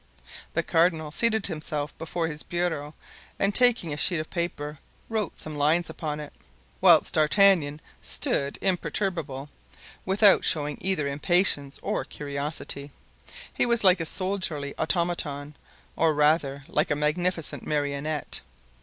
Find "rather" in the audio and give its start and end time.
16.15-16.63